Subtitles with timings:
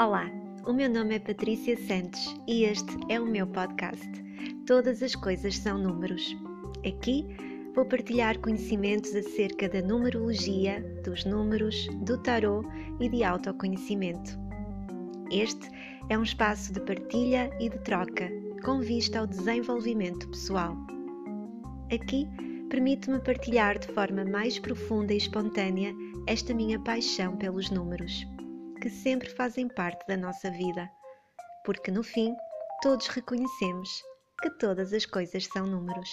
[0.00, 0.30] Olá,
[0.66, 4.08] o meu nome é Patrícia Santos e este é o meu podcast.
[4.66, 6.34] Todas as coisas são números.
[6.88, 7.26] Aqui
[7.74, 12.66] vou partilhar conhecimentos acerca da numerologia, dos números, do tarot
[12.98, 14.38] e de autoconhecimento.
[15.30, 15.68] Este
[16.08, 18.30] é um espaço de partilha e de troca,
[18.64, 20.78] com vista ao desenvolvimento pessoal.
[21.92, 22.26] Aqui
[22.70, 25.94] permite-me partilhar de forma mais profunda e espontânea
[26.26, 28.26] esta minha paixão pelos números
[28.80, 30.90] que sempre fazem parte da nossa vida,
[31.64, 32.34] porque no fim
[32.82, 33.90] todos reconhecemos
[34.40, 36.08] que todas as coisas são números.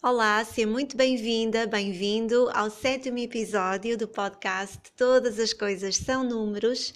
[0.00, 6.94] Olá, seja muito bem-vinda, bem-vindo ao sétimo episódio do podcast Todas as Coisas São Números.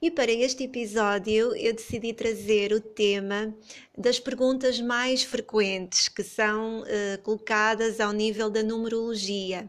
[0.00, 3.54] E para este episódio eu decidi trazer o tema
[3.96, 9.66] das perguntas mais frequentes que são uh, colocadas ao nível da numerologia.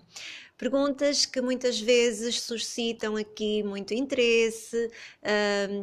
[0.57, 4.89] Perguntas que muitas vezes suscitam aqui muito interesse,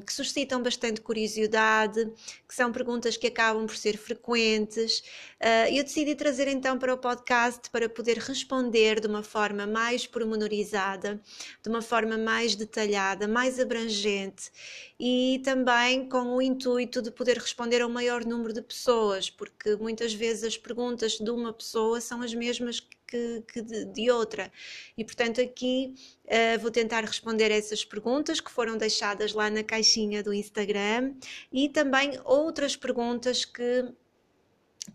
[0.05, 2.12] que suscitam bastante curiosidade,
[2.48, 5.00] que são perguntas que acabam por ser frequentes.
[5.41, 10.06] Uh, eu decidi trazer então para o podcast para poder responder de uma forma mais
[10.06, 11.20] pormenorizada,
[11.62, 14.50] de uma forma mais detalhada, mais abrangente
[14.98, 19.77] e também com o intuito de poder responder a um maior número de pessoas, porque
[19.77, 24.50] muitas vezes as perguntas de uma pessoa são as mesmas que, que de, de, outra.
[24.97, 30.22] E portanto, aqui uh, vou tentar responder essas perguntas que foram deixadas lá na caixinha
[30.22, 31.14] do Instagram
[31.52, 33.92] e também outras perguntas que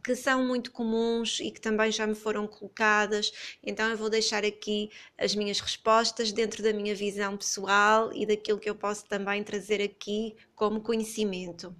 [0.03, 3.57] que são muito comuns e que também já me foram colocadas.
[3.63, 8.59] Então eu vou deixar aqui as minhas respostas dentro da minha visão pessoal e daquilo
[8.59, 11.75] que eu posso também trazer aqui como conhecimento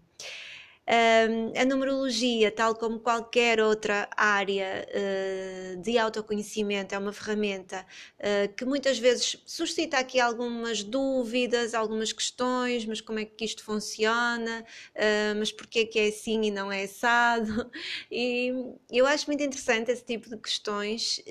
[1.56, 7.86] a numerologia, tal como qualquer outra área uh, de autoconhecimento, é uma ferramenta
[8.18, 13.64] uh, que muitas vezes suscita aqui algumas dúvidas, algumas questões, mas como é que isto
[13.64, 17.70] funciona, uh, mas porquê que é assim e não é assado?
[18.12, 18.52] E
[18.92, 21.22] eu acho muito interessante esse tipo de questões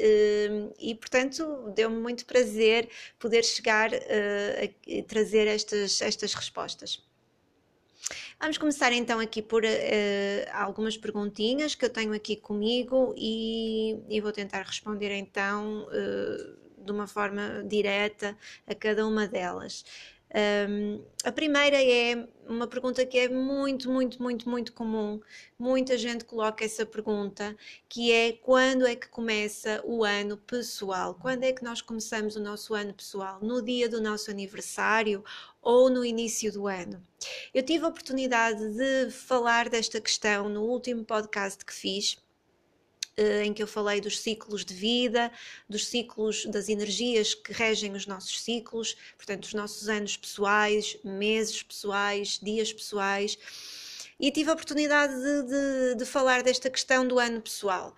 [0.79, 7.08] e, portanto, deu-me muito prazer poder chegar a trazer estas, estas respostas.
[8.41, 9.69] Vamos começar então aqui por uh,
[10.53, 16.93] algumas perguntinhas que eu tenho aqui comigo e, e vou tentar responder então uh, de
[16.93, 19.85] uma forma direta a cada uma delas.
[20.35, 25.21] Um, a primeira é uma pergunta que é muito, muito, muito, muito comum.
[25.59, 27.57] Muita gente coloca essa pergunta,
[27.89, 31.15] que é quando é que começa o ano pessoal?
[31.15, 33.39] Quando é que nós começamos o nosso ano pessoal?
[33.43, 35.25] No dia do nosso aniversário
[35.63, 37.03] ou no início do ano?
[37.53, 42.19] Eu tive a oportunidade de falar desta questão no último podcast que fiz
[43.45, 45.31] em que eu falei dos ciclos de vida,
[45.69, 51.63] dos ciclos das energias que regem os nossos ciclos, portanto, os nossos anos pessoais, meses
[51.63, 53.39] pessoais, dias pessoais.
[54.21, 57.95] E tive a oportunidade de, de, de falar desta questão do ano pessoal.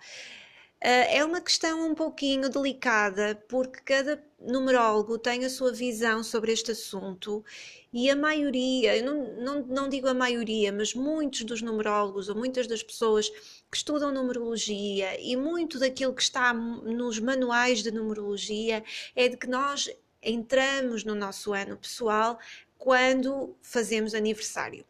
[0.81, 6.51] Eh, é uma questão um pouquinho delicada, porque cada numerólogo tem a sua visão sobre
[6.51, 7.45] este assunto
[7.93, 12.35] e a maioria, eu não, não, não digo a maioria, mas muitos dos numerólogos ou
[12.35, 18.83] muitas das pessoas que estudam numerologia e muito daquilo que está nos manuais de numerologia
[19.15, 19.87] é de que nós
[20.23, 22.39] entramos no nosso ano pessoal
[22.77, 24.83] quando fazemos aniversário.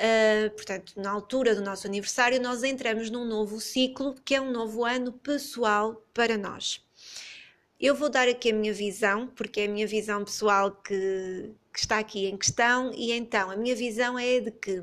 [0.00, 4.50] Uh, portanto, na altura do nosso aniversário, nós entramos num novo ciclo, que é um
[4.50, 6.82] novo ano pessoal para nós.
[7.78, 11.78] Eu vou dar aqui a minha visão, porque é a minha visão pessoal que, que
[11.78, 14.82] está aqui em questão, e então a minha visão é de que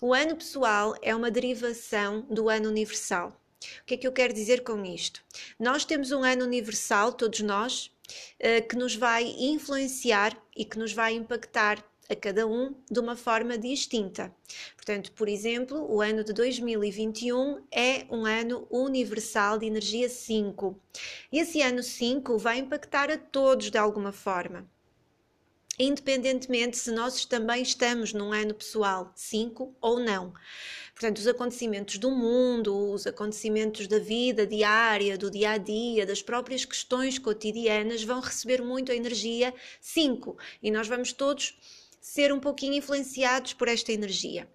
[0.00, 3.36] o ano pessoal é uma derivação do ano universal.
[3.82, 5.20] O que é que eu quero dizer com isto?
[5.58, 7.90] Nós temos um ano universal, todos nós,
[8.38, 13.16] eh, que nos vai influenciar e que nos vai impactar a cada um de uma
[13.16, 14.34] forma distinta.
[14.76, 20.78] Portanto, por exemplo, o ano de 2021 é um ano universal de energia 5.
[21.30, 24.68] E esse ano 5 vai impactar a todos de alguma forma.
[25.78, 30.34] Independentemente se nós também estamos num ano pessoal 5 ou não.
[30.94, 36.22] Portanto, os acontecimentos do mundo, os acontecimentos da vida diária, do dia a dia, das
[36.22, 41.56] próprias questões cotidianas vão receber muito a energia 5 e nós vamos todos
[42.02, 44.48] ser um pouquinho influenciados por esta energia.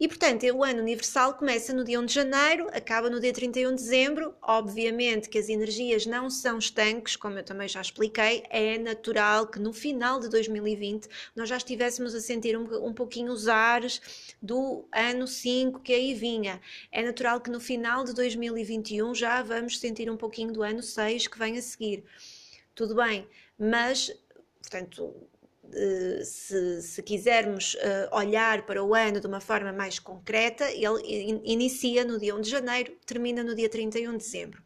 [0.00, 3.74] E portanto, o ano universal começa no dia 1 de janeiro, acaba no dia 31
[3.74, 4.34] de dezembro.
[4.40, 9.58] Obviamente que as energias não são estanques, como eu também já expliquei, é natural que
[9.58, 11.06] no final de 2020
[11.36, 16.14] nós já estivéssemos a sentir um, um pouquinho os ares do ano 5 que aí
[16.14, 16.62] vinha.
[16.90, 21.26] É natural que no final de 2021 já vamos sentir um pouquinho do ano 6
[21.26, 22.04] que vem a seguir.
[22.74, 23.28] Tudo bem,
[23.58, 24.10] mas
[24.62, 25.28] portanto,
[26.24, 31.40] se, se, quisermos uh, olhar para o ano de uma forma mais concreta, ele in,
[31.44, 34.62] inicia no dia 1 de janeiro, termina no dia 31 de dezembro.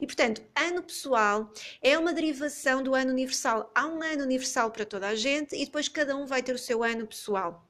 [0.00, 1.52] E, portanto, ano pessoal
[1.82, 3.70] é uma derivação do ano universal.
[3.74, 6.58] Há um ano universal para toda a gente e depois cada um vai ter o
[6.58, 7.67] seu ano pessoal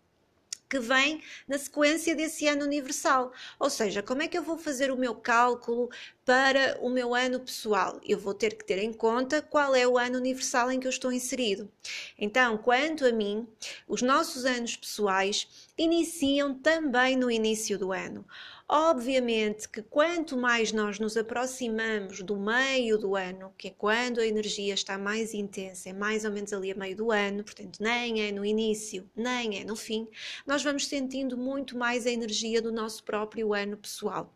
[0.68, 3.32] que vem na sequência desse ano universal.
[3.58, 5.88] Ou seja, como é que eu vou fazer o meu cálculo
[6.24, 8.00] para o meu ano pessoal?
[8.04, 10.90] Eu vou ter que ter em conta qual é o ano universal em que eu
[10.90, 11.70] estou inserido.
[12.18, 13.48] Então, quanto a mim,
[13.86, 18.24] os nossos anos pessoais iniciam também no início do ano.
[18.70, 24.26] Obviamente que quanto mais nós nos aproximamos do meio do ano, que é quando a
[24.26, 28.28] energia está mais intensa, é mais ou menos ali a meio do ano, portanto, nem
[28.28, 30.06] é no início, nem é no fim,
[30.46, 34.34] nós vamos sentindo muito mais a energia do nosso próprio ano pessoal.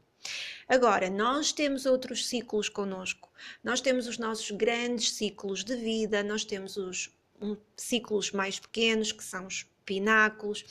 [0.67, 3.31] Agora, nós temos outros ciclos connosco.
[3.63, 9.13] Nós temos os nossos grandes ciclos de vida, nós temos os um, ciclos mais pequenos,
[9.13, 10.65] que são os pináculos.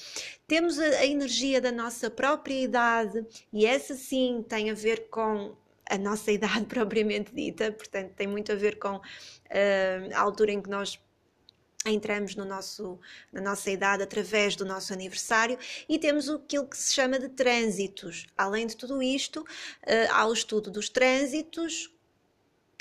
[0.47, 5.55] Temos a, a energia da nossa própria idade e essa sim tem a ver com
[5.89, 9.01] a nossa idade propriamente dita, portanto, tem muito a ver com uh,
[10.13, 10.99] a altura em que nós
[11.85, 12.99] entramos no nosso,
[13.31, 15.57] na nossa idade através do nosso aniversário
[15.89, 18.27] e temos aquilo que se chama de trânsitos.
[18.37, 19.45] Além de tudo isto, uh,
[20.11, 21.91] há o estudo dos trânsitos,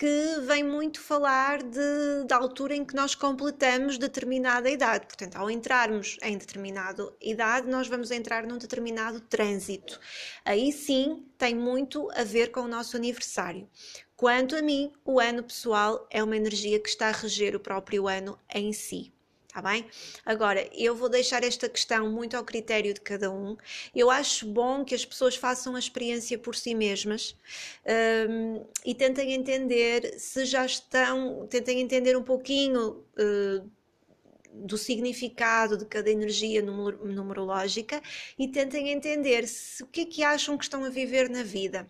[0.01, 5.05] que vem muito falar de, da altura em que nós completamos determinada idade.
[5.05, 10.01] Portanto, ao entrarmos em determinada idade, nós vamos entrar num determinado trânsito.
[10.43, 13.69] Aí sim tem muito a ver com o nosso aniversário.
[14.17, 18.09] Quanto a mim, o ano pessoal é uma energia que está a reger o próprio
[18.09, 19.13] ano em si.
[19.53, 19.85] Tá bem?
[20.25, 23.57] Agora, eu vou deixar esta questão muito ao critério de cada um.
[23.93, 27.37] Eu acho bom que as pessoas façam a experiência por si mesmas
[28.29, 33.05] um, e tentem entender se já estão, tentem entender um pouquinho.
[33.19, 33.69] Uh,
[34.53, 38.03] do significado de cada energia numerológica
[38.37, 41.89] e tentem entender se, o que é que acham que estão a viver na vida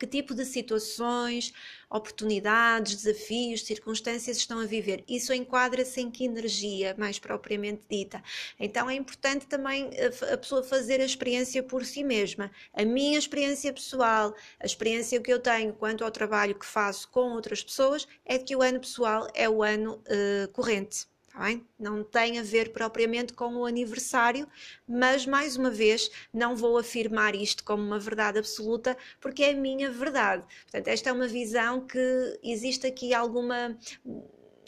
[0.00, 1.52] que tipo de situações,
[1.90, 5.04] oportunidades, desafios, circunstâncias estão a viver.
[5.06, 8.22] Isso enquadra-se em que energia, mais propriamente dita.
[8.58, 9.90] Então é importante também
[10.32, 12.50] a pessoa fazer a experiência por si mesma.
[12.72, 17.32] A minha experiência pessoal, a experiência que eu tenho quanto ao trabalho que faço com
[17.32, 21.10] outras pessoas, é que o ano pessoal é o ano uh, corrente.
[21.40, 21.66] Bem?
[21.78, 24.46] Não tem a ver propriamente com o aniversário,
[24.86, 29.56] mas mais uma vez não vou afirmar isto como uma verdade absoluta, porque é a
[29.56, 30.44] minha verdade.
[30.64, 33.74] Portanto, esta é uma visão que existe aqui alguma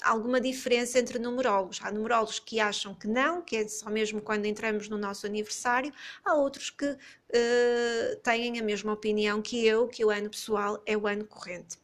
[0.02, 1.78] alguma diferença entre numerólogos.
[1.82, 5.92] Há numerólogos que acham que não, que é só mesmo quando entramos no nosso aniversário.
[6.24, 10.96] Há outros que uh, têm a mesma opinião que eu, que o ano pessoal é
[10.96, 11.81] o ano corrente.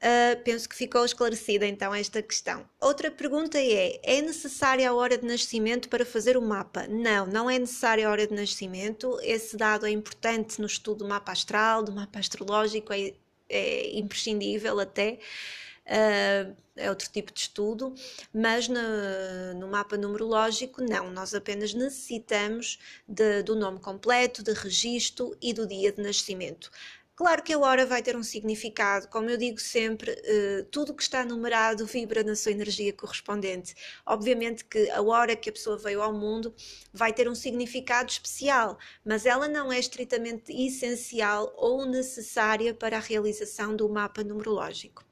[0.00, 2.66] Uh, penso que ficou esclarecida então esta questão.
[2.80, 6.86] Outra pergunta é: é necessária a hora de nascimento para fazer o mapa?
[6.88, 9.18] Não, não é necessária a hora de nascimento.
[9.22, 13.12] Esse dado é importante no estudo do mapa astral, do mapa astrológico, é,
[13.48, 15.18] é imprescindível até.
[15.86, 17.94] Uh, é outro tipo de estudo,
[18.32, 18.80] mas no,
[19.56, 25.66] no, mapa numerológico, não, nós apenas necessitamos de, do nome completo, de registro e do
[25.66, 26.70] dia de nascimento.
[27.20, 31.02] Claro que a hora vai ter um significado, como eu digo sempre, uh, tudo que
[31.02, 33.74] está numerado vibra na sua energia correspondente.
[34.06, 36.54] Obviamente que a hora que a pessoa veio ao mundo
[36.94, 43.00] vai ter um significado especial, mas ela não é estritamente essencial ou necessária para a
[43.00, 45.04] realização do mapa numerológico.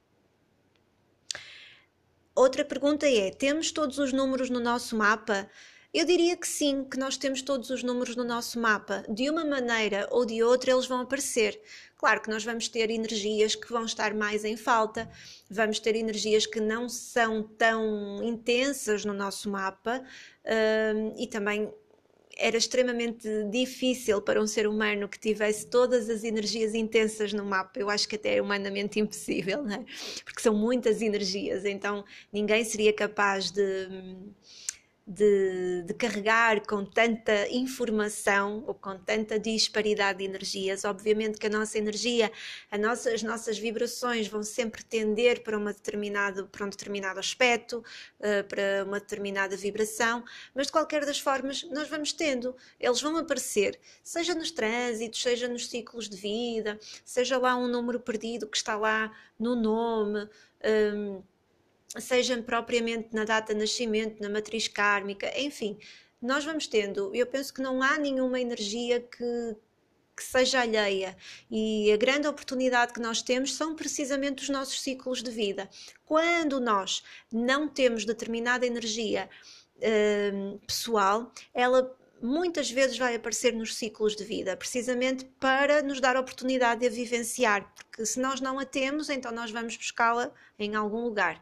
[2.34, 5.46] Outra pergunta é: temos todos os números no nosso mapa?
[5.92, 9.04] Eu diria que sim, que nós temos todos os números no nosso mapa.
[9.08, 11.58] De uma maneira ou de outra, eles vão aparecer.
[11.96, 15.10] Claro que nós vamos ter energias que vão estar mais em falta,
[15.50, 20.04] vamos ter energias que não são tão intensas no nosso mapa
[20.94, 21.72] hum, e também
[22.36, 27.80] era extremamente difícil para um ser humano que tivesse todas as energias intensas no mapa.
[27.80, 29.84] Eu acho que até é humanamente impossível, não é?
[30.24, 33.88] Porque são muitas energias, então ninguém seria capaz de
[35.08, 40.84] de, de, carregar com tanta informação ou com tanta disparidade de energias.
[40.84, 42.30] Obviamente que a nossa energia,
[42.70, 47.82] a nossa, as nossas vibrações vão sempre tender para, uma determinado, para um determinado aspecto,
[48.20, 50.22] uh, para uma determinada vibração,
[50.54, 55.48] mas de qualquer das formas nós vamos tendo, eles vão aparecer, seja nos trânsitos, seja
[55.48, 60.28] nos ciclos de vida, seja lá um número perdido que está lá no nome.
[60.62, 61.22] Um,
[61.96, 65.78] seja propriamente na data de nascimento, na matriz kármica, enfim,
[66.20, 67.14] nós vamos tendo.
[67.14, 69.56] Eu penso que não há nenhuma energia que,
[70.16, 71.16] que seja alheia.
[71.50, 75.68] E a grande oportunidade que nós temos são precisamente os nossos ciclos de vida.
[76.04, 77.02] Quando nós
[77.32, 79.30] não temos determinada energia
[80.32, 86.16] hum, pessoal, ela muitas vezes vai aparecer nos ciclos de vida, precisamente para nos dar
[86.16, 90.32] a oportunidade de a vivenciar, porque se nós não a temos, então nós vamos buscá-la
[90.58, 91.40] em algum lugar.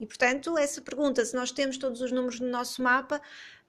[0.00, 3.20] E portanto, essa pergunta, se nós temos todos os números no nosso mapa,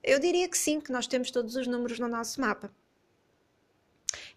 [0.04, 2.72] eu diria que sim, que nós temos todos os números no nosso mapa.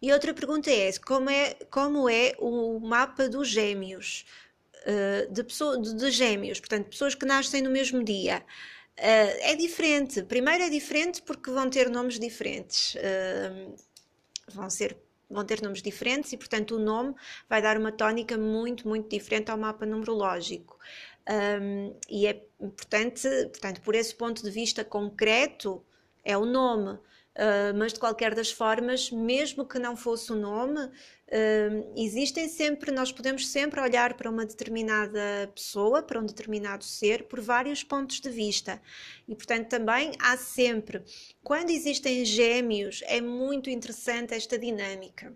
[0.00, 4.24] E outra pergunta é: como é, como é o mapa dos gêmeos?
[4.82, 8.44] Uh, de, pessoa, de, gêmeos, portanto, pessoas que nascem no mesmo dia.
[8.98, 10.22] Uh, é diferente.
[10.24, 12.96] Primeiro é diferente porque vão ter nomes diferentes.
[12.96, 13.76] Uh,
[14.48, 14.96] vão ser
[15.32, 17.14] vão ter nomes diferentes e, portanto, o nome
[17.48, 20.78] vai dar uma tónica muito, muito diferente ao mapa numerológico.
[21.28, 25.84] Um, e é importante, portanto, por esse ponto de vista concreto,
[26.24, 26.98] é o nome.
[27.34, 32.92] Uh, mas de qualquer das formas, mesmo que não fosse o nome, uh, existem sempre,
[32.92, 38.20] nós podemos sempre olhar para uma determinada pessoa, para um determinado ser, por vários pontos
[38.20, 38.82] de vista.
[39.26, 41.02] E portanto também há sempre,
[41.42, 45.34] quando existem gêmeos, é muito interessante esta dinâmica.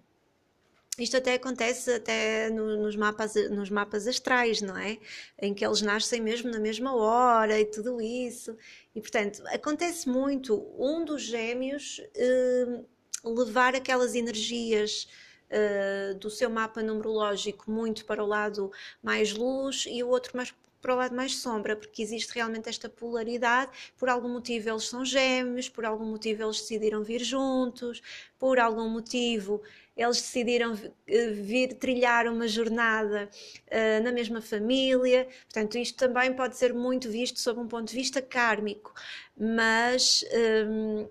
[0.98, 4.98] Isto até acontece até no, nos, mapas, nos mapas astrais, não é?
[5.38, 8.56] Em que eles nascem mesmo na mesma hora e tudo isso.
[8.94, 12.80] E, portanto, acontece muito um dos gêmeos eh,
[13.22, 15.06] levar aquelas energias
[15.50, 18.72] eh, do seu mapa numerológico muito para o lado
[19.02, 22.88] mais luz e o outro mais para o lado mais sombra, porque existe realmente esta
[22.88, 23.72] polaridade.
[23.98, 28.00] Por algum motivo eles são gêmeos, por algum motivo eles decidiram vir juntos,
[28.38, 29.62] por algum motivo
[29.96, 33.30] eles decidiram eh, vir trilhar uma jornada
[33.66, 35.26] uh, na mesma família.
[35.44, 38.92] Portanto, isto também pode ser muito visto sob um ponto de vista kármico,
[39.36, 40.22] mas
[40.68, 41.08] um, ehm,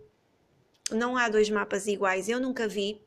[0.92, 2.30] não há dois mapas iguais.
[2.30, 3.02] Eu nunca vi.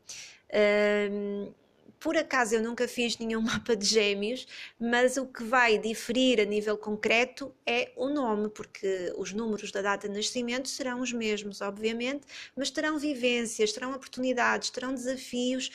[0.51, 1.58] Um, ehm,
[1.99, 4.47] por acaso eu nunca fiz nenhum mapa de gêmeos,
[4.79, 9.81] mas o que vai diferir a nível concreto é o nome, porque os números da
[9.81, 12.25] data de nascimento serão os mesmos, obviamente,
[12.55, 15.69] mas terão vivências, terão oportunidades, terão desafios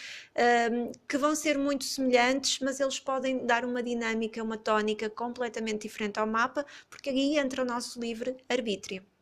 [0.73, 5.83] um, que vão ser muito semelhantes, mas eles podem dar uma dinâmica, uma tónica completamente
[5.83, 9.14] diferente ao mapa, porque aí entra o nosso livre arbítrio.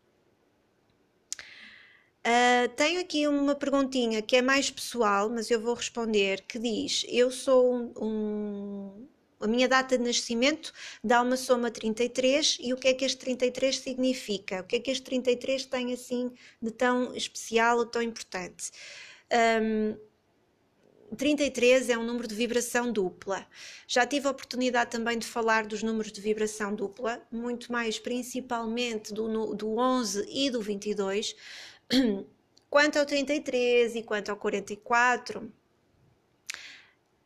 [2.25, 7.05] Uh, tenho aqui uma perguntinha que é mais pessoal, mas eu vou responder, que diz,
[7.09, 9.09] eu sou um, um,
[9.41, 13.19] a minha data de nascimento dá uma soma 33 e o que é que este
[13.19, 14.61] 33 significa?
[14.61, 18.71] O que é que este 33 tem assim de tão especial ou tão importante?
[19.61, 19.97] Um,
[21.17, 23.47] 33 é um número de vibração dupla.
[23.87, 29.13] Já tive a oportunidade também de falar dos números de vibração dupla, muito mais principalmente
[29.13, 31.35] do, do 11 e do 22,
[32.73, 35.53] Quanto ao 33 e quanto ao 44,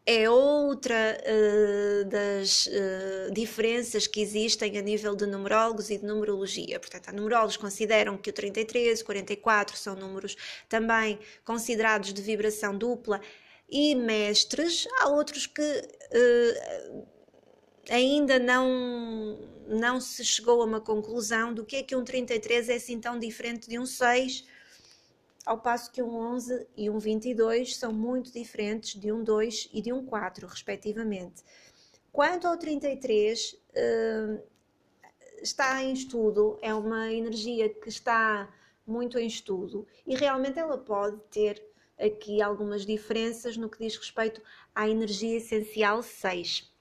[0.05, 6.81] é outra uh, das uh, diferenças que existem a nível de numerólogos e de numerologia.
[6.81, 10.37] Portanto, há numerólogos consideram que o 33 e o 44 são números
[10.69, 13.21] também considerados de vibração dupla
[13.69, 17.07] e mestres, há outros que uh,
[17.89, 22.75] ainda não, não se chegou a uma conclusão do que é que um 33 é
[22.75, 24.56] assim tão diferente de um 6
[25.47, 29.81] ao passo que um 11 e um 22 são muito diferentes de um 2 e
[29.81, 31.45] de um 4, respectivamente.
[32.11, 34.43] Quanto ao 33, eh,
[35.41, 38.53] está em estudo, é uma energia que está
[38.85, 41.63] muito em estudo e realmente ela pode ter
[41.99, 44.43] aqui algumas diferenças no que diz respeito
[44.75, 46.76] à energia essencial 6.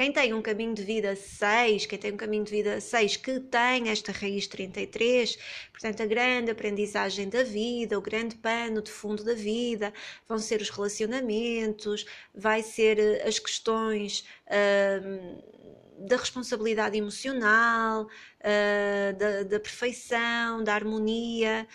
[0.00, 3.38] Quem tem um caminho de vida 6, quem tem um caminho de vida 6 que
[3.38, 5.36] tem esta raiz 33,
[5.70, 9.92] portanto, a grande aprendizagem da vida, o grande pano de fundo da vida,
[10.26, 14.24] vão ser os relacionamentos, vai ser eh, as questões.
[15.04, 15.42] Hum,
[16.00, 21.66] da responsabilidade emocional, uh, da, da, perfeição, da harmonia,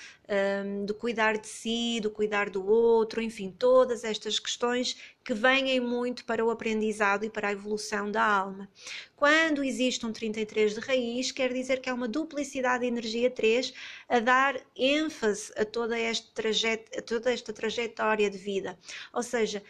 [0.65, 5.79] um, do cuidar de si, do cuidar do outro, enfim, todas estas questões que vêm
[5.79, 8.69] muito para o aprendizado e para a evolução da alma.
[9.15, 13.73] Quando existe um 33 de raiz, quer dizer que é uma duplicidade de energia 3
[14.09, 18.77] a dar ênfase a toda, este trajet, a toda esta trajetória de vida.
[19.13, 19.63] Ou seja,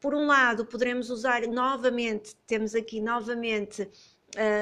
[0.00, 3.88] por um lado, poderemos usar novamente, temos aqui novamente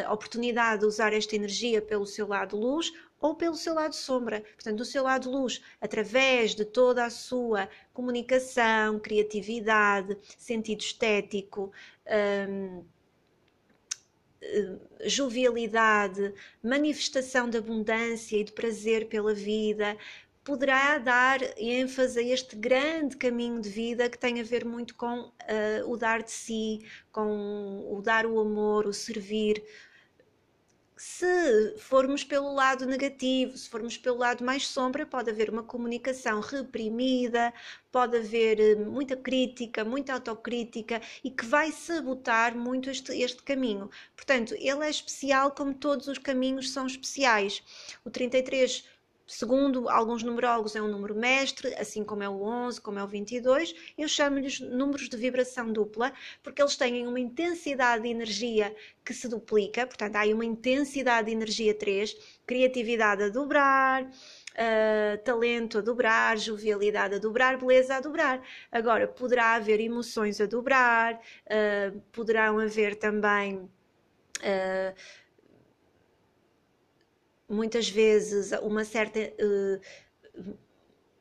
[0.07, 4.41] a oportunidade de usar esta energia pelo seu lado luz ou pelo seu lado sombra.
[4.55, 11.73] Portanto, do seu lado luz, através de toda a sua comunicação, criatividade, sentido estético,
[12.49, 12.85] hum,
[15.05, 19.97] jovialidade, manifestação de abundância e de prazer pela vida,
[20.47, 25.23] poderá dar ênfase a este grande caminho de vida que tem a ver muito com
[25.23, 25.33] uh,
[25.91, 29.61] o dar de si, com o dar o amor, o servir.
[30.97, 36.41] Se formos pelo lado negativo, se formos pelo lado mais sombra, pode haver uma comunicação
[36.41, 37.53] reprimida,
[37.93, 43.91] pode haver eh, muita crítica, muita autocrítica e que vai sabotar muito este, este caminho.
[44.15, 47.63] Portanto, ele é especial como todos os caminhos são especiais.
[48.03, 48.96] O 33
[49.27, 53.09] segundo alguns numerólogos, é um número mestre, assim como é o 11, como é o
[53.09, 53.75] 22.
[53.99, 59.29] Eu chamo-lhes números de vibração dupla, porque eles têm uma intensidade de energia que se
[59.29, 62.17] duplica, portanto, há aí uma intensidade de energia 3,
[62.47, 64.09] criatividade a dobrar.
[64.57, 68.43] Uh, talento a dobrar, jovialidade a dobrar, beleza a dobrar.
[68.73, 74.95] Agora, poderá haver emoções a dobrar, uh, poderão haver também uh,
[77.49, 80.55] muitas vezes uma certa uh,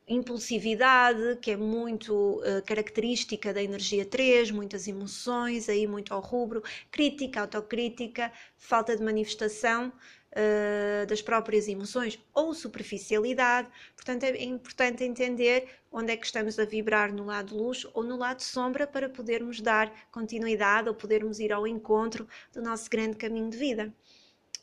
[0.08, 6.62] impulsividade, que é muito uh, característica da energia 3, muitas emoções, aí muito ao rubro,
[6.90, 9.92] crítica, autocrítica, falta de manifestação
[10.32, 13.68] uh, das próprias emoções ou superficialidade.
[13.96, 18.16] Portanto, é importante entender onde é que estamos a vibrar no lado luz ou no
[18.16, 23.50] lado sombra para podermos dar continuidade ou podermos ir ao encontro do nosso grande caminho
[23.50, 23.92] de vida.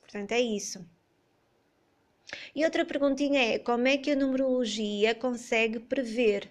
[0.02, 0.86] Portanto, é isso.
[2.56, 6.50] E outra perguntinha é: como é que a numerologia consegue prever?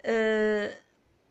[0.00, 0.74] Uh,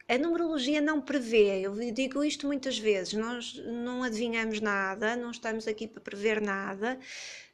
[0.07, 5.67] a numerologia não prevê, eu digo isto muitas vezes, nós não adivinhamos nada, não estamos
[5.67, 6.99] aqui para prever nada,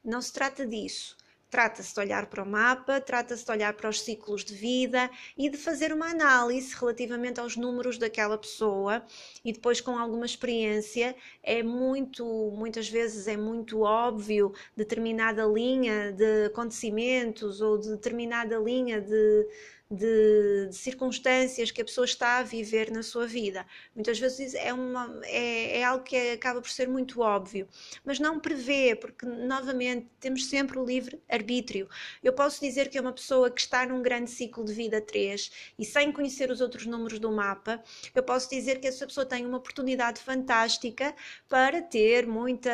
[0.03, 1.17] não se trata disso.
[1.55, 5.49] Trata-se de olhar para o mapa, trata-se de olhar para os ciclos de vida e
[5.49, 9.01] de fazer uma análise relativamente aos números daquela pessoa
[9.41, 12.25] e depois com alguma experiência é muito,
[12.57, 19.47] muitas vezes é muito óbvio determinada linha de acontecimentos ou determinada linha de
[19.89, 23.65] de, de, circunstâncias que a pessoa está a viver na sua vida.
[23.93, 27.67] Muitas vezes é, uma, é, é algo que acaba por ser muito óbvio,
[28.03, 31.87] mas não prevê, porque novamente temos sempre o livre arbítrio.
[32.23, 35.51] Eu posso dizer que é uma pessoa que está num grande ciclo de vida 3
[35.77, 37.83] e sem conhecer os outros números do mapa,
[38.13, 41.15] eu posso dizer que essa pessoa tem uma oportunidade fantástica
[41.47, 42.71] para ter muita,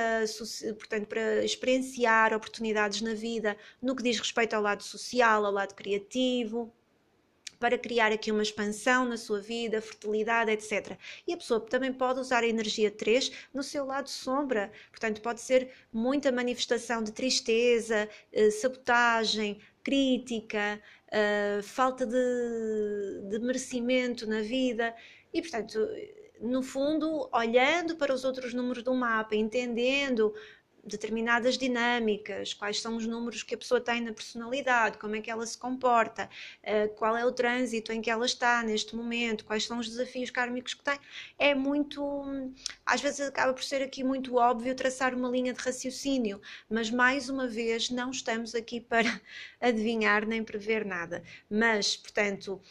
[0.78, 5.76] portanto, para experienciar oportunidades na vida no que diz respeito ao lado social, ao lado
[5.76, 6.72] criativo
[7.62, 10.97] para criar aqui uma expansão na sua vida, fertilidade, etc.
[11.28, 15.41] E a pessoa também pode usar a energia 3 no seu lado sombra, portanto, pode
[15.41, 24.95] ser muita manifestação de tristeza, eh, sabotagem, crítica, eh, falta de, de merecimento na vida.
[25.32, 25.88] E, portanto,
[26.41, 30.34] no fundo, olhando para os outros números do mapa, entendendo
[30.84, 35.30] determinadas dinâmicas, quais são os números que a pessoa tem na personalidade, como é que
[35.30, 36.30] ela se comporta,
[36.63, 40.30] eh, qual é o trânsito em que ela está neste momento, quais são os desafios
[40.30, 40.98] kármicos que tem.
[41.38, 42.02] É muito,
[42.86, 47.30] às vezes acaba por ser aqui muito óbvio traçar uma linha de raciocínio, mas mais
[47.30, 49.22] uma vez não estamos aqui para
[49.60, 51.24] adivinhar nem prever nada.
[51.50, 52.62] Mas, portanto,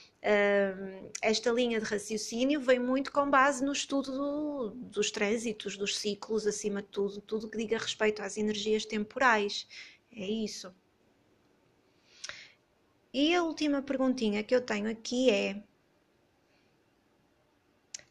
[1.23, 6.47] esta linha de raciocínio vem muito com base no estudo do, dos trânsitos, dos ciclos,
[6.47, 9.67] acima de tudo, tudo que diga respeito às energias temporais.
[10.13, 10.75] É isso.
[13.13, 15.63] E a última perguntinha que eu tenho aqui é: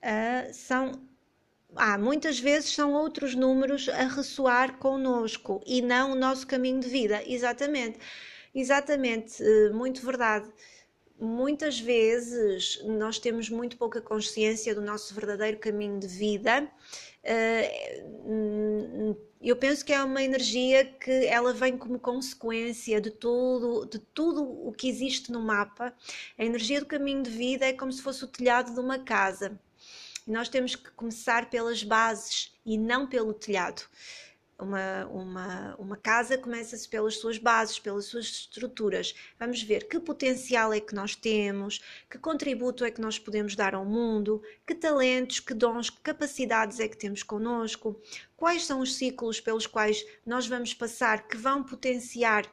[0.04, 1.08] uh, são
[1.76, 6.90] ah, muitas vezes são outros números a ressoar connosco e não o nosso caminho de
[6.90, 7.22] vida.
[7.26, 8.00] Exatamente,
[8.56, 10.52] exatamente, eh, muito verdade
[11.20, 16.70] muitas vezes nós temos muito pouca consciência do nosso verdadeiro caminho de vida.
[17.24, 18.04] Eh,
[19.42, 24.44] eu penso que é uma energia que ela vem como consequência de tudo, de tudo
[24.44, 25.94] o que existe no mapa.
[26.38, 29.60] A energia do caminho de vida é como se fosse o telhado de uma casa.
[30.28, 33.82] E nós temos que começar pelas bases e não pelo telhado.
[34.60, 39.16] Uma, uma, uma casa começa-se pelas suas bases, pelas suas estruturas.
[39.40, 43.74] Vamos ver que potencial é que nós temos, que contributo é que nós podemos dar
[43.74, 48.02] ao mundo, que talentos, que dons, que capacidades é que temos connosco,
[48.36, 52.46] quais são os ciclos pelos quais nós vamos passar que vão potenciar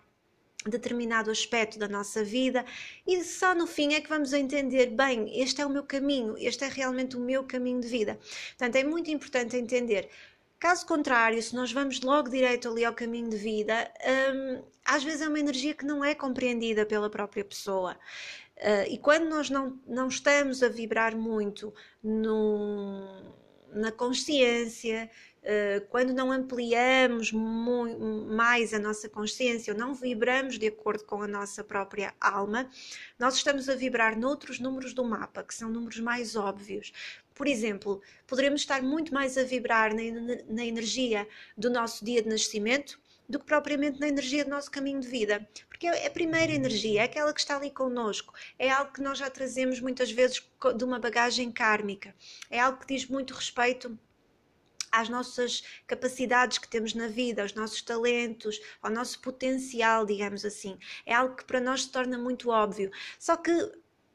[0.69, 2.65] determinado aspecto da nossa vida
[3.07, 6.65] e só no fim é que vamos entender bem, este é o meu caminho, este
[6.65, 8.19] é realmente o meu caminho de vida.
[8.51, 10.09] Portanto, é muito importante entender
[10.59, 13.91] Caso contrário, se nós vamos logo direito ali ao caminho de vida,
[14.35, 17.97] hum, às vezes é uma energia que não é compreendida pela própria pessoa.
[18.57, 23.35] Uh, e quando nós não, não estamos a vibrar muito no,
[23.71, 25.11] na consciência,
[25.91, 31.63] quando não ampliamos mais a nossa consciência ou não vibramos de acordo com a nossa
[31.63, 32.69] própria alma,
[33.19, 36.93] nós estamos a vibrar noutros números do mapa, que são números mais óbvios.
[37.35, 40.03] Por exemplo, poderemos estar muito mais a vibrar na,
[40.49, 45.01] na energia do nosso dia de nascimento do que propriamente na energia do nosso caminho
[45.01, 45.47] de vida.
[45.69, 49.19] Porque é a primeira energia, é aquela que está ali connosco, é algo que nós
[49.19, 50.43] já trazemos muitas vezes
[50.77, 52.15] de uma bagagem kármica,
[52.51, 53.99] é algo que diz muito respeito
[55.01, 60.79] às nossas capacidades que temos na vida, aos nossos talentos, ao nosso potencial, digamos assim.
[61.05, 62.91] É algo que para nós se torna muito óbvio.
[63.19, 63.53] Só que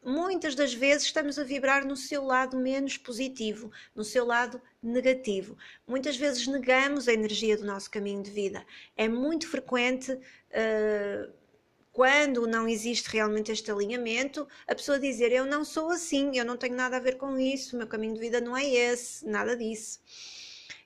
[0.03, 5.57] muitas das vezes estamos a vibrar no seu lado menos positivo, no seu lado negativo.
[5.87, 8.65] Muitas vezes negamos a energia do nosso caminho de vida.
[8.97, 10.11] É muito frequente.
[10.13, 11.41] Uh,
[11.91, 16.55] quando não existe realmente este alinhamento, a pessoa dizer eu não sou assim, eu não
[16.55, 19.99] tenho nada a ver com isso, meu caminho de vida não é esse, nada disso.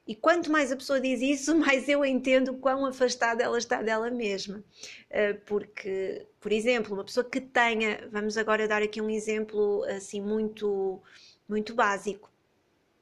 [0.07, 4.09] E quanto mais a pessoa diz isso, mais eu entendo quão afastada ela está dela
[4.11, 4.63] mesma.
[5.09, 10.21] Eh, porque, por exemplo, uma pessoa que tenha, vamos agora dar aqui um exemplo assim
[10.21, 11.01] muito,
[11.49, 12.29] muito básico.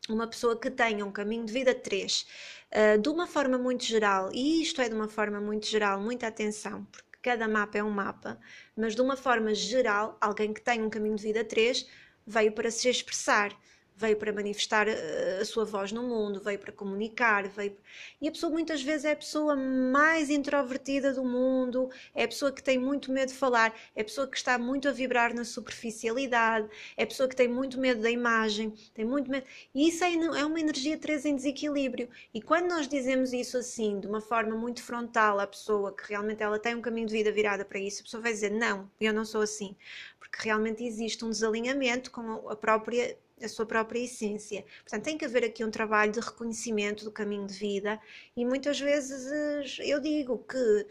[0.09, 2.25] Uma pessoa que tenha um caminho de vida 3,
[2.71, 6.27] eh, de uma forma muito geral, e isto é de uma forma muito geral, muita
[6.27, 8.39] atenção, porque cada mapa é um mapa,
[8.75, 11.87] mas de uma forma geral, alguém que tem um caminho de vida 3
[12.25, 13.57] veio para se expressar
[13.95, 17.77] veio para manifestar eh, a sua voz no mundo, veio para comunicar, veio...
[18.19, 22.51] e a pessoa muitas vezes é a pessoa mais introvertida do mundo, é a pessoa
[22.51, 25.45] que tem muito medo de falar, é a pessoa que está muito a vibrar na
[25.45, 30.03] superficialidade, é a pessoa que tem muito medo da imagem, tem muito medo, e isso
[30.03, 34.21] é, é uma energia 3 em desequilíbrio, e quando nós dizemos isso assim, de uma
[34.21, 37.79] forma muito frontal à pessoa, que realmente ela tem um caminho de vida virada para
[37.79, 39.75] isso, a pessoa vai dizer, não, eu não sou assim,
[40.19, 44.65] porque realmente existe um desalinhamento com a própria a sua própria essência.
[44.81, 47.99] Portanto, tem que haver aqui um trabalho de reconhecimento do caminho de vida
[48.35, 50.87] e muitas vezes eu digo que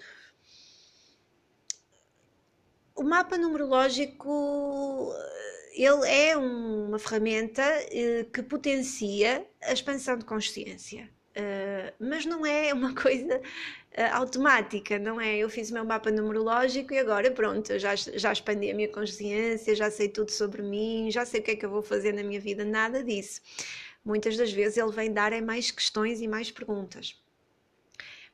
[2.94, 5.12] o mapa numerológico
[5.74, 11.08] ele é uma ferramenta eh, que potencia a expansão de consciência.
[11.34, 15.38] Uh, mas não é uma coisa uh, automática, não é?
[15.38, 19.74] Eu fiz o meu mapa numerológico e agora pronto, já, já expandi a minha consciência,
[19.74, 22.22] já sei tudo sobre mim, já sei o que é que eu vou fazer na
[22.22, 23.40] minha vida, nada disso.
[24.04, 27.16] Muitas das vezes ele vem dar é mais questões e mais perguntas.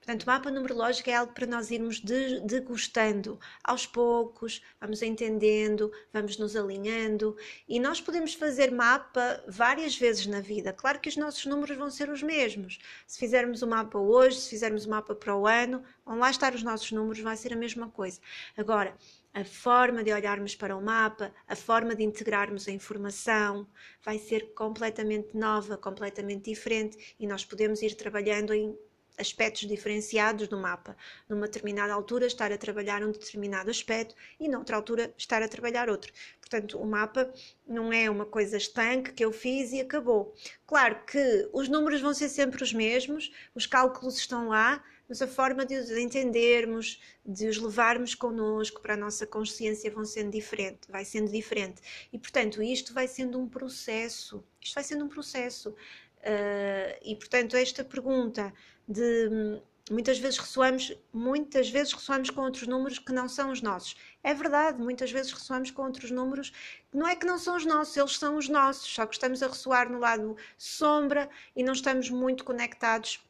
[0.09, 6.39] Portanto, o mapa numerológico é algo para nós irmos degustando aos poucos, vamos entendendo, vamos
[6.39, 7.37] nos alinhando
[7.69, 10.73] e nós podemos fazer mapa várias vezes na vida.
[10.73, 12.79] Claro que os nossos números vão ser os mesmos.
[13.07, 16.55] Se fizermos o mapa hoje, se fizermos o mapa para o ano, vão lá estar
[16.55, 18.19] os nossos números, vai ser a mesma coisa.
[18.57, 18.97] Agora,
[19.35, 23.69] a forma de olharmos para o mapa, a forma de integrarmos a informação
[24.03, 28.75] vai ser completamente nova, completamente diferente e nós podemos ir trabalhando em
[29.19, 30.97] aspectos diferenciados do mapa.
[31.29, 35.91] Numa determinada altura, estar a trabalhar um determinado aspecto e noutra altura, estar a trabalhar
[35.91, 36.13] outro.
[36.41, 37.33] Portanto, o mapa
[37.67, 40.35] não é uma coisa estanque que eu fiz e acabou.
[40.67, 45.27] Claro que os números vão ser sempre os mesmos, os cálculos estão lá, mas a
[45.27, 50.81] forma de os entendermos, de os levarmos connosco para a nossa consciência vão sendo diferente,
[50.89, 51.81] vai sendo diferente.
[52.13, 54.45] E portanto, isto vai sendo um processo.
[54.61, 55.75] Isto vai sendo um processo.
[56.19, 58.53] Uh, e portanto, esta pergunta
[58.87, 63.97] de muitas vezes ressoamos, muitas vezes ressoamos com outros números que não são os nossos.
[64.23, 66.51] É verdade, muitas vezes ressoamos com outros números
[66.91, 69.43] que não é que não são os nossos, eles são os nossos, só que estamos
[69.43, 73.21] a ressoar no lado sombra e não estamos muito conectados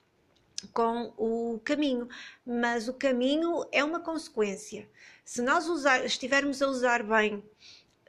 [0.72, 2.09] com o caminho,
[2.44, 4.88] mas o caminho é uma consequência.
[5.24, 7.44] Se nós usar, estivermos a usar bem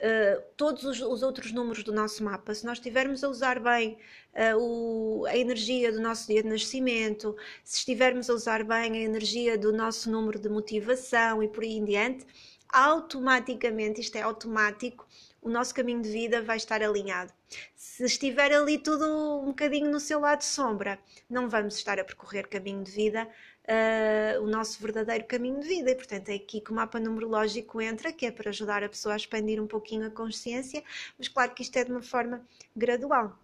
[0.00, 3.98] uh, todos os, os, outros números do nosso mapa, se nós estivermos a usar bem
[4.34, 9.00] uh, o, a energia do nosso dia de nascimento, se estivermos a usar bem a
[9.00, 12.26] energia do nosso número de motivação e por aí em diante,
[12.68, 15.06] automaticamente, isto é automático,
[15.42, 17.32] o nosso caminho de vida vai estar alinhado.
[17.74, 22.46] Se estiver ali tudo um bocadinho no seu lado sombra, não vamos estar a percorrer
[22.46, 23.28] caminho de vida,
[23.68, 25.90] uh, o nosso verdadeiro caminho de vida.
[25.90, 29.14] E, portanto, é aqui que o mapa numerológico entra, que é para ajudar a pessoa
[29.14, 30.82] a expandir um pouquinho a consciência,
[31.18, 33.38] mas claro que isto é de uma forma gradual.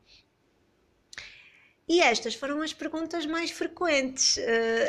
[1.89, 4.37] E estas foram as perguntas mais frequentes.
[4.39, 4.41] Uh,